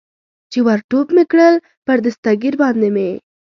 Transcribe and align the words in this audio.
چې 0.51 0.59
ور 0.65 0.79
ټوپ 0.89 1.07
مې 1.15 1.23
کړل، 1.31 1.55
پر 1.85 1.97
دستګیر 2.05 2.53
باندې 2.61 2.89
مې. 2.95 3.09